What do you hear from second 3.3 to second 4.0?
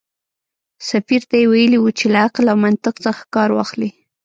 کار واخلي.